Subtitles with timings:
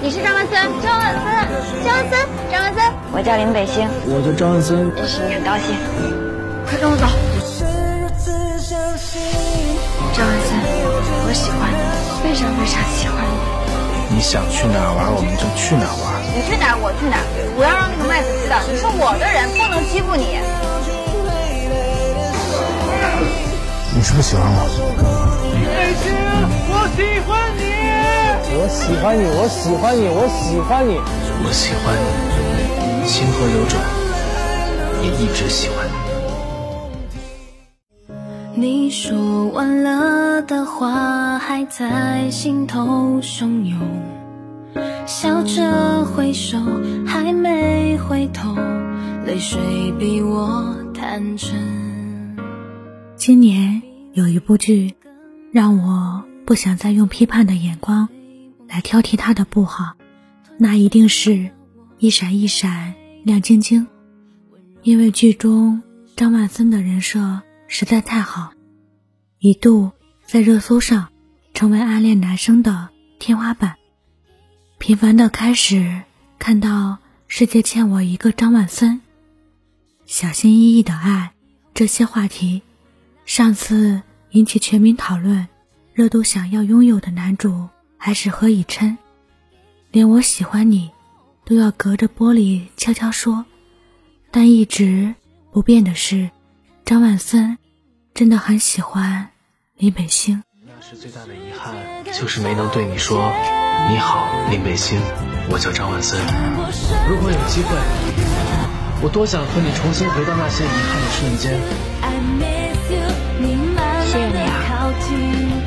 [0.00, 1.24] 你是张万森，张万森，
[1.84, 2.18] 张万森，
[2.52, 2.84] 张万森。
[3.10, 4.78] 我叫林北星，我叫张万森。
[4.94, 5.74] 认识你很高兴。
[6.64, 7.02] 快跟我走。
[10.14, 10.54] 张万森，
[11.26, 11.82] 我喜欢你，
[12.22, 14.14] 非常非常喜欢你。
[14.14, 16.22] 你想去哪儿玩，我们就去哪儿玩。
[16.30, 17.26] 你去哪儿，我去哪儿。
[17.58, 20.38] 我要让那个麦子知道，你是我的人，不能欺负你。
[23.92, 24.62] 你是不是喜欢我？
[25.58, 26.14] 林北星，
[26.70, 27.67] 我喜欢你。
[28.50, 30.94] 我喜欢你，我喜欢你，我喜欢你，
[31.44, 32.06] 我喜欢你，
[33.06, 33.80] 情河流转，
[35.02, 35.92] 也一直喜欢你。
[38.60, 43.78] 你说完了的话还在心头汹涌，
[45.06, 46.58] 笑着挥手，
[47.06, 48.54] 还没回头，
[49.26, 49.60] 泪水
[49.98, 51.56] 比我坦诚。
[53.16, 53.82] 今年
[54.14, 54.94] 有一部剧，
[55.52, 58.08] 让我不想再用批判的眼光。
[58.68, 59.94] 来挑剔他的不好，
[60.58, 61.50] 那一定是
[61.98, 63.86] 一闪一闪亮晶晶。
[64.82, 65.82] 因为剧中
[66.14, 68.52] 张万森的人设实在太好，
[69.38, 69.90] 一度
[70.24, 71.08] 在热搜上
[71.54, 73.76] 成为暗恋男生的天花板。
[74.78, 76.02] 平凡的开始，
[76.38, 79.00] 看到世界欠我一个张万森，
[80.06, 81.32] 小心翼翼的爱，
[81.74, 82.62] 这些话题，
[83.24, 85.48] 上次引起全民讨论，
[85.94, 87.68] 热度想要拥有的男主。
[87.98, 88.96] 还是何以琛，
[89.90, 90.90] 连我喜欢你，
[91.44, 93.44] 都要隔着玻璃悄悄说。
[94.30, 95.14] 但一直
[95.52, 96.30] 不变的是，
[96.84, 97.58] 张万森
[98.14, 99.28] 真的很喜欢
[99.76, 100.42] 林北星。
[100.64, 101.74] 那是最大的遗憾，
[102.12, 103.32] 就是没能对你说
[103.90, 105.00] 你好，林北星，
[105.50, 106.20] 我叫张万森。
[107.08, 107.74] 如果有机会，
[109.02, 111.60] 我多想和你重新回到那些遗憾的瞬间。
[114.06, 114.92] 谢谢你啊，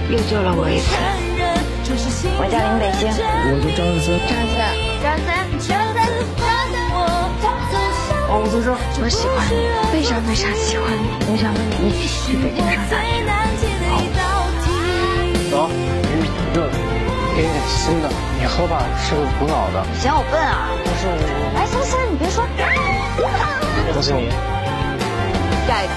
[0.10, 1.31] 又救了我一次。
[1.92, 1.98] 我
[2.48, 4.16] 叫林北星，我叫张万森，
[5.04, 6.00] 张张张万
[6.72, 6.80] 森，
[7.44, 8.16] 张万森。
[8.32, 8.72] 王先生，
[9.04, 11.04] 我喜欢你，非常非常喜欢你。
[11.28, 13.68] 我想和你一起去北京上大学。
[15.52, 15.68] 走，
[16.56, 16.64] 这
[17.36, 18.08] 给你点新的，
[18.40, 19.84] 你喝吧，是个补脑的。
[20.00, 20.72] 嫌我笨啊？
[20.80, 21.20] 不是我。
[21.60, 22.48] 哎，行行，你别说。
[23.92, 24.32] 恭喜你。
[25.68, 25.94] 下一个，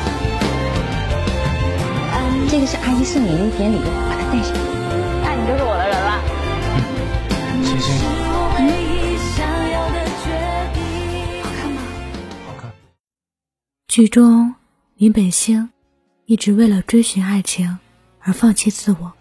[2.50, 4.58] 这个是阿姨送你的一点礼物，把它带上。
[5.44, 6.24] 你就是我的人了，
[7.62, 8.00] 星星。
[11.42, 11.82] 好看吗？
[12.46, 12.72] 好看。
[13.86, 14.54] 剧中
[14.94, 15.68] 林北星
[16.24, 17.78] 一直为了追寻爱情
[18.20, 19.12] 而放弃自我，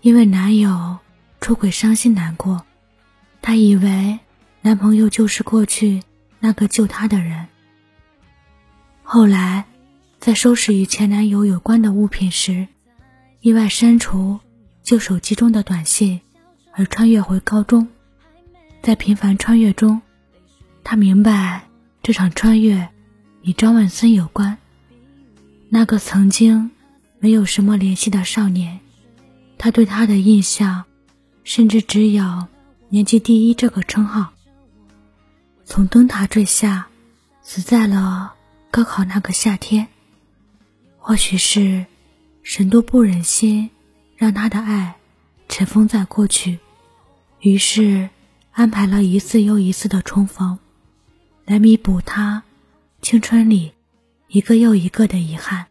[0.00, 0.98] 因为男友
[1.40, 2.66] 出轨伤心难过，
[3.40, 4.18] 她以为
[4.62, 6.02] 男朋友就是过去
[6.40, 7.46] 那个救她的人。
[9.04, 9.66] 后来
[10.18, 12.66] 在收拾与前男友有关的物品时，
[13.38, 14.40] 意外删除。
[14.86, 16.20] 旧手机中的短信，
[16.70, 17.88] 而穿越回高中，
[18.82, 20.00] 在频繁穿越中，
[20.84, 21.66] 他明白
[22.04, 22.88] 这场穿越
[23.42, 24.58] 与张万森有关。
[25.68, 26.70] 那个曾经
[27.18, 28.78] 没有什么联系的少年，
[29.58, 30.84] 他对他的印象，
[31.42, 32.46] 甚至只有
[32.88, 34.34] 年级第一这个称号。
[35.64, 36.86] 从灯塔坠下，
[37.42, 38.34] 死在了
[38.70, 39.88] 高考那个夏天。
[40.96, 41.86] 或许是
[42.44, 43.70] 神都不忍心。
[44.16, 44.96] 让他的爱
[45.46, 46.58] 尘封在过去，
[47.40, 48.08] 于是
[48.50, 50.58] 安排了一次又一次的重逢，
[51.44, 52.42] 来弥补他
[53.02, 53.74] 青春里
[54.28, 55.66] 一个又一个的遗憾。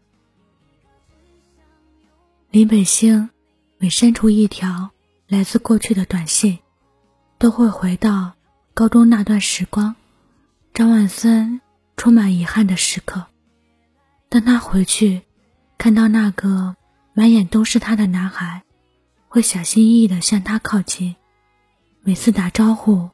[2.52, 3.32] 林北星
[3.80, 4.92] 每删除一条
[5.28, 6.60] 来自过去的短信，
[7.40, 8.34] 都会回到
[8.76, 9.96] 高中那段时光。
[10.74, 11.62] 张万森
[11.98, 13.26] 充满遗憾的时刻，
[14.30, 15.24] 当他回去
[15.80, 16.76] 看到那个。
[17.18, 18.64] 满眼都是他的男孩，
[19.30, 21.16] 会小心翼翼地向他靠近。
[22.04, 23.10] 每次打招呼，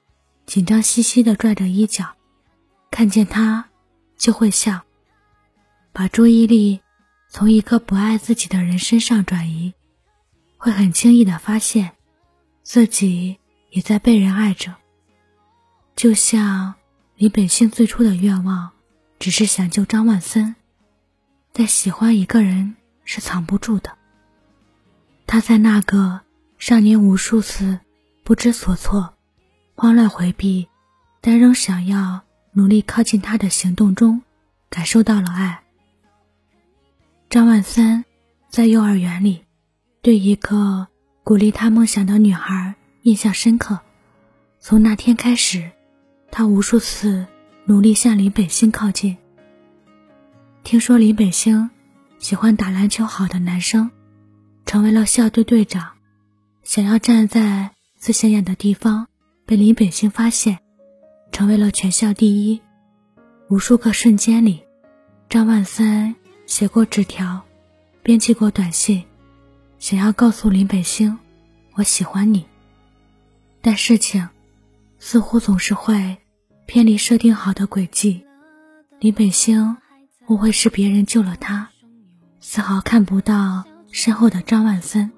[0.48, 2.16] 紧张兮兮地拽着衣角，
[2.90, 3.70] 看见他
[4.18, 4.82] 就会笑，
[5.94, 6.82] 把注意力
[7.30, 9.72] 从一个不爱自己的人身上转移，
[10.58, 11.92] 会很轻易地发现
[12.64, 13.38] 自己
[13.70, 14.74] 也在被人爱着。
[15.96, 16.74] 就像
[17.18, 18.72] 李本性最初的愿望，
[19.20, 20.56] 只是想救张万森，
[21.54, 22.78] 但喜欢一个人。
[23.14, 23.98] 是藏不住的。
[25.28, 26.22] 他在那个
[26.58, 27.78] 少年无数次
[28.24, 29.16] 不知所措、
[29.76, 30.70] 慌乱回避，
[31.20, 32.22] 但仍想要
[32.54, 34.22] 努力靠近他的行动中，
[34.70, 35.62] 感受到了爱。
[37.30, 38.06] 张万森
[38.48, 39.44] 在幼儿园里
[40.02, 40.88] 对一个
[41.26, 43.78] 鼓励他梦想的女孩印象深刻。
[44.62, 45.70] 从那天开始，
[46.32, 47.28] 他无数次
[47.66, 49.18] 努力向林北星靠近。
[50.64, 51.70] 听说林北星。
[52.22, 53.90] 喜欢打篮球好的男生，
[54.68, 55.94] 成为了校队队长，
[56.62, 59.08] 想要站在最显眼的地方
[59.48, 60.60] 被林北星发现，
[61.32, 62.62] 成为了全校第一。
[63.50, 64.62] 无数个瞬间里，
[65.30, 66.16] 张万森
[66.46, 67.42] 写过纸条，
[68.04, 69.04] 编辑过短信，
[69.80, 71.18] 想要告诉林北星
[71.74, 72.46] ：“我喜欢你。”
[73.62, 74.30] 但事情
[75.00, 76.20] 似乎总是会
[76.68, 78.24] 偏离设定好的轨迹。
[79.00, 79.76] 林北星
[80.28, 81.72] 误会是别人救了他，
[82.44, 85.12] 丝毫看不到身后的张万森。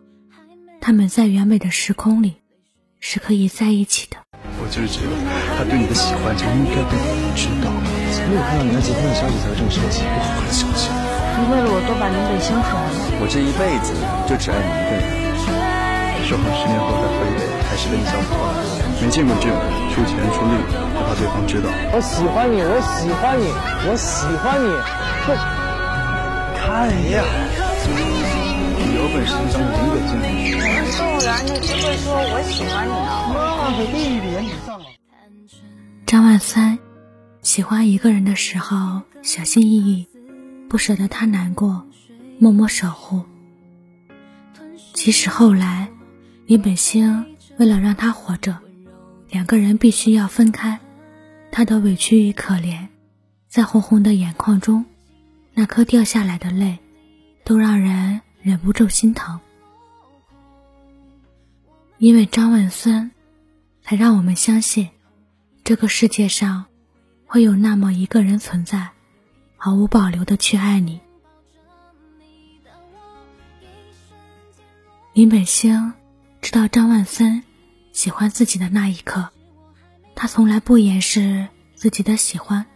[0.82, 2.36] 他们在原美的时空里
[3.00, 4.18] 是可以在一起的。
[4.60, 5.16] 我就是觉得
[5.56, 7.72] 他对你的喜欢就应该被你知道。
[8.28, 10.92] 没有看到你那结婚的消息才会这么生气，不好的消息。
[11.40, 12.92] 你为了我多把林北星甩了。
[13.24, 13.96] 我这一辈子
[14.28, 15.24] 就只爱你一个人。
[16.28, 18.52] 说好十年后再回北，还是跟你相处吗？
[19.00, 19.56] 没见过这种
[19.96, 20.60] 出钱出力，
[20.92, 21.72] 不怕对方知道。
[21.96, 23.48] 我喜欢你，我喜欢你，
[23.88, 25.63] 我喜欢你。
[26.64, 27.24] 这看呀！
[28.80, 30.12] 你有本事就找林北京。
[30.96, 33.12] 动物园就会说我喜欢你啊！
[33.60, 34.86] 那可一点以上了！
[36.06, 36.80] 张万三。
[37.42, 40.08] 喜欢一个人的时候，小心翼翼，
[40.70, 41.86] 不舍得他难过，
[42.40, 43.24] 默默守护。
[44.94, 45.90] 即使后来，
[46.46, 47.26] 林本星
[47.58, 48.58] 为了让他活着，
[49.30, 50.80] 两个人必须要分开，
[51.52, 52.88] 他的委屈与可怜，
[53.50, 54.86] 在红红的眼眶中，
[55.54, 56.78] 那颗掉下来的泪，
[57.44, 59.40] 都让人忍不住心疼。
[61.98, 63.12] 因为张万森，
[63.82, 64.90] 才让我们相信，
[65.64, 66.66] 这个世界上。
[67.26, 68.92] 会有那么一个人存在，
[69.58, 71.00] 毫无保留的去爱你。
[75.14, 75.94] 林本星
[76.42, 77.44] 知道张万森
[77.92, 79.30] 喜欢自己的那一刻，
[80.14, 82.68] 他从来不掩饰自己的喜欢，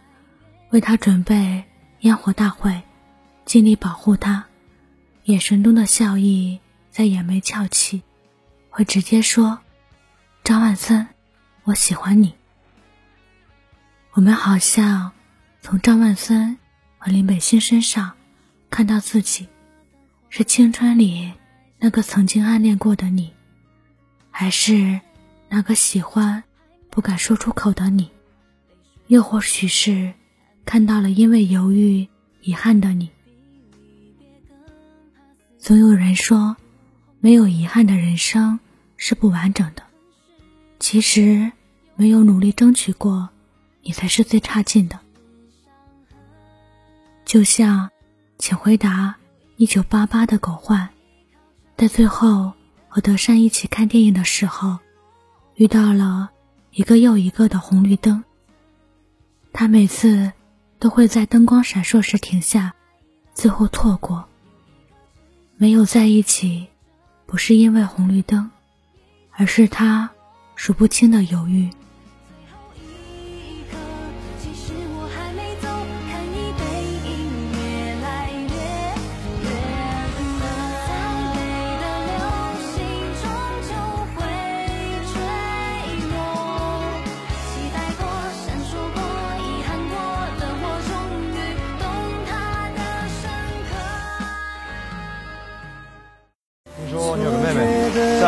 [0.70, 1.62] 为他准备
[2.00, 2.82] 烟火大会，
[3.44, 4.46] 尽力保护他，
[5.24, 6.60] 眼神中的笑意
[6.90, 8.02] 再也没翘起，
[8.70, 9.58] 会直接说
[10.44, 11.08] ：“张万森，
[11.64, 12.34] 我喜欢你。”
[14.14, 15.12] 我们好像
[15.60, 16.58] 从张万森
[16.98, 18.12] 和林北星身上
[18.70, 19.48] 看到自己，
[20.28, 21.32] 是青春里
[21.78, 23.32] 那个曾经暗恋过的你，
[24.30, 25.00] 还是
[25.48, 26.44] 那个喜欢
[26.90, 28.10] 不敢说出口的你？
[29.08, 30.14] 又或许是
[30.68, 32.06] 看到了因为犹豫
[32.42, 33.08] 遗憾的你？
[35.58, 36.58] 总有人说，
[37.20, 38.60] 没有遗憾的人生
[38.98, 39.82] 是不完整的。
[40.78, 41.52] 其实，
[41.96, 43.30] 没有努力争取过。
[43.82, 45.00] 你才是最差劲的，
[47.24, 47.88] 就像，
[48.36, 49.16] 请回答
[49.56, 50.90] 一九八八的狗焕，
[51.78, 52.52] 在最后
[52.88, 54.80] 和德善一起看电影的时候，
[55.54, 56.28] 遇到了
[56.72, 58.22] 一个又一个的红绿灯。
[59.54, 60.30] 他每次
[60.78, 62.74] 都会在灯光闪烁时停下，
[63.34, 64.24] 最后错过。
[65.56, 66.68] 没有在一起，
[67.26, 68.50] 不是因为红绿灯，
[69.32, 70.10] 而是他
[70.54, 71.68] 数不清的犹豫。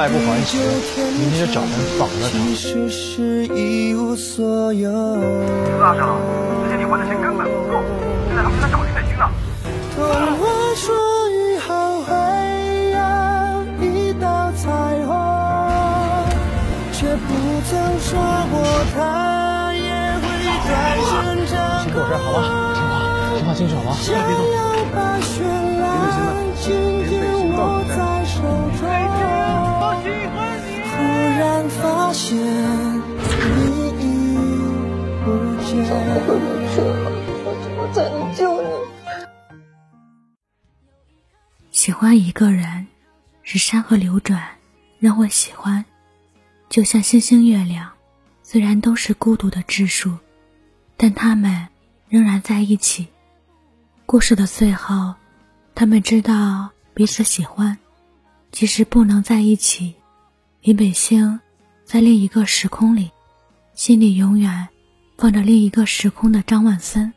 [0.00, 0.58] 再不还钱，
[1.12, 1.68] 明天就找人
[1.98, 2.40] 绑了他。
[5.78, 6.16] 大少，
[6.64, 7.84] 这些你还的钱根本不够，
[8.26, 9.28] 现在他们在找林北星呢。
[16.92, 18.16] 先给我这儿好
[18.96, 19.04] 吧，
[19.68, 19.84] 听
[21.04, 22.99] 话，听话清楚好吗？
[23.54, 23.76] 别动。
[23.76, 25.44] 林北星
[25.78, 25.82] 呢？
[26.66, 26.72] 林
[27.10, 28.00] 北星到底在？
[31.82, 32.38] 发现你
[34.00, 34.02] 已
[35.24, 35.26] 不
[35.62, 35.68] 见。
[35.86, 36.74] 怎么会没事？
[37.44, 38.68] 我怎么才能救你？
[41.70, 42.88] 喜欢一个人，
[43.42, 44.42] 是山河流转，
[44.98, 45.84] 让我喜欢。
[46.68, 47.92] 就像星星月亮，
[48.42, 50.18] 虽然都是孤独的质数，
[50.96, 51.68] 但他们
[52.08, 53.08] 仍然在一起。
[54.10, 55.14] 故事的最后，
[55.72, 57.78] 他们知道彼此喜欢，
[58.50, 59.94] 即使不能在一起。
[60.62, 61.38] 林北星。
[61.84, 63.12] 在另一个时空里，
[63.72, 64.68] 心里永远
[65.16, 67.12] 放着另一个时空的张万森。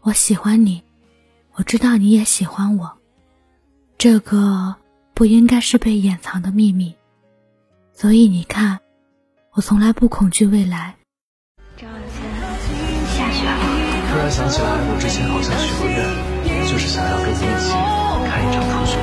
[0.00, 0.82] 我喜欢你，
[1.56, 2.96] 我知道你也喜欢我，
[3.98, 4.76] 这个
[5.12, 6.94] 不应该是被掩藏的秘密。
[7.92, 8.80] 所以你看，
[9.52, 10.96] 我从来不恐惧未来。
[14.12, 16.04] 突然想起来，我之前好像许过愿，
[16.70, 17.72] 就是想要跟你一起
[18.28, 19.00] 看一场初雪。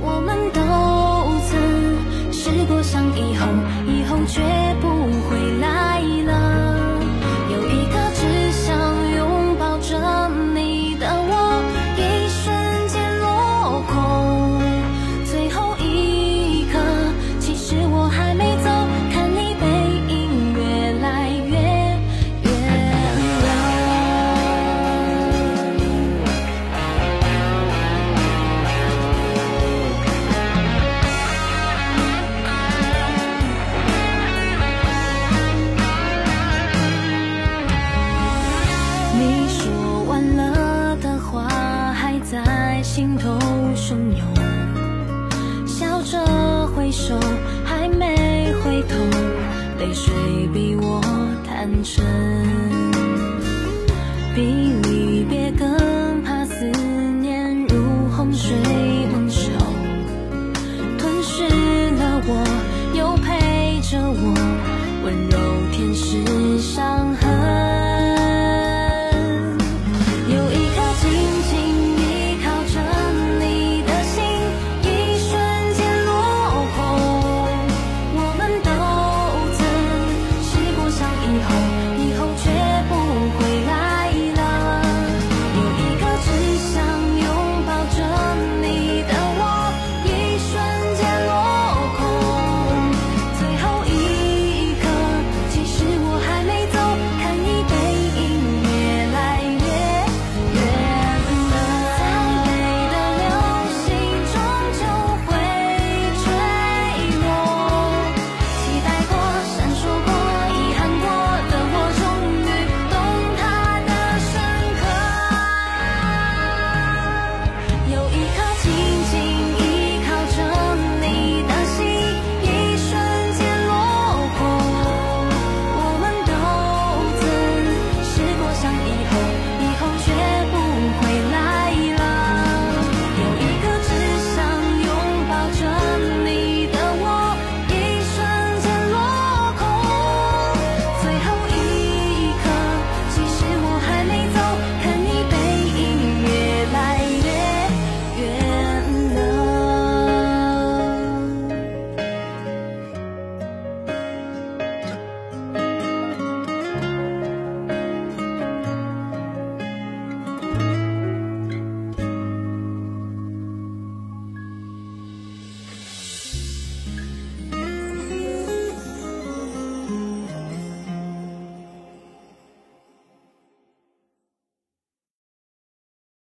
[0.00, 0.58] 我们都
[1.50, 1.52] 曾
[2.32, 3.46] 试过想以后。
[3.86, 4.16] 以后。
[4.24, 4.28] 我又
[5.28, 6.41] 陪着我，